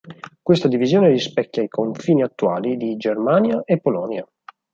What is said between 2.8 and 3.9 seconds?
Germania e